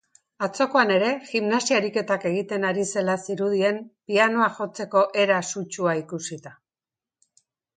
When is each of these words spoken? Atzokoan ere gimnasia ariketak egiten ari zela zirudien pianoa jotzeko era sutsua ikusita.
Atzokoan 0.45 0.93
ere 0.95 1.09
gimnasia 1.31 1.75
ariketak 1.81 2.25
egiten 2.31 2.65
ari 2.71 2.87
zela 2.95 3.17
zirudien 3.27 3.79
pianoa 4.13 4.49
jotzeko 4.59 5.05
era 5.25 5.39
sutsua 5.55 5.95
ikusita. 6.01 6.57